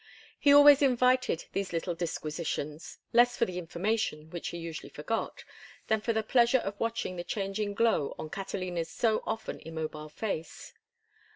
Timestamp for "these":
1.53-1.71